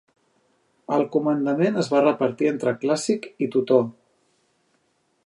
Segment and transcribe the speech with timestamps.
[0.97, 3.87] El comandament es va repartir entre Clàssic i Tutor.